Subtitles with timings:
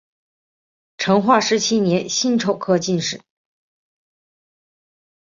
[0.97, 3.21] 成化十七年辛丑科进士。